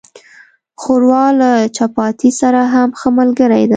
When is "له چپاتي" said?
1.39-2.29